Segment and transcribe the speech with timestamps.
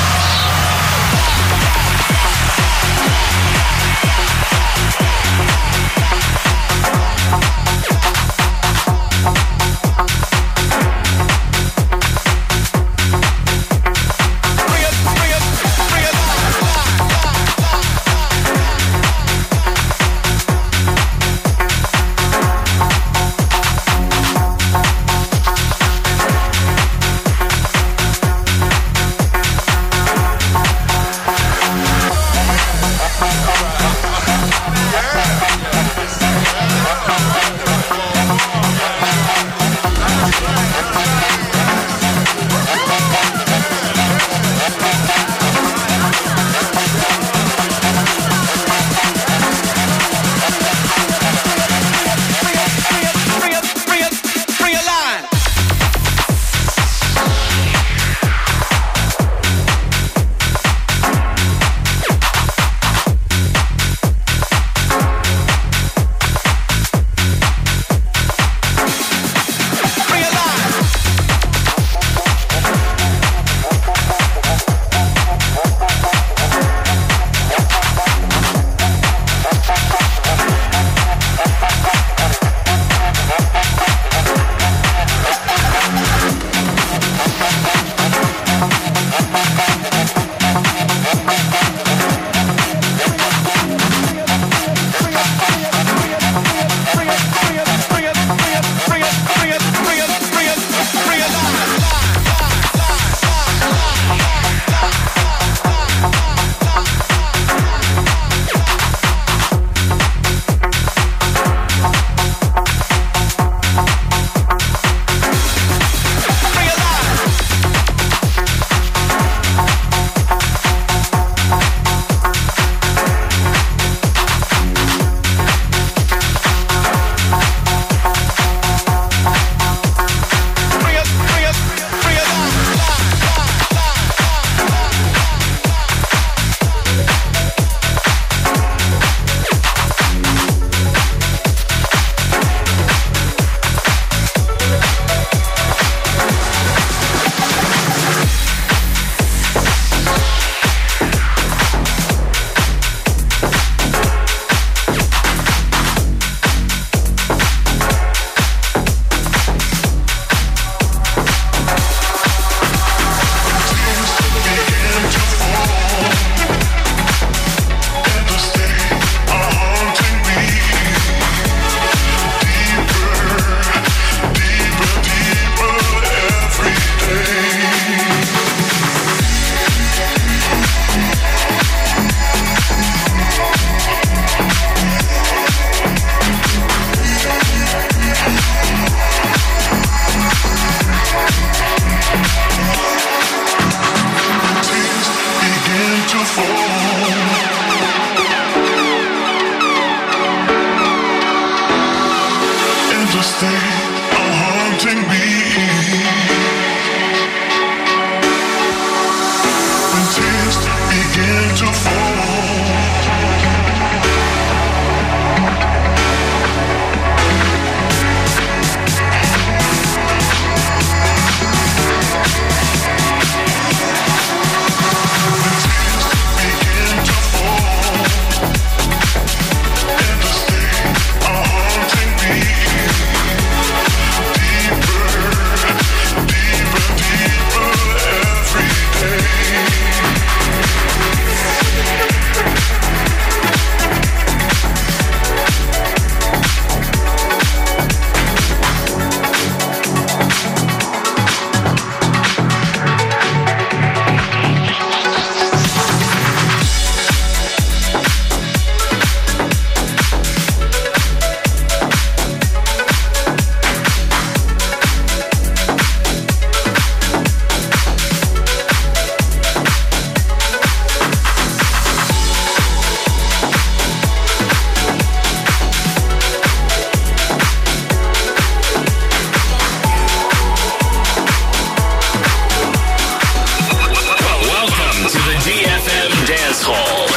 [286.61, 287.10] Soul.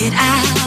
[0.00, 0.57] It out.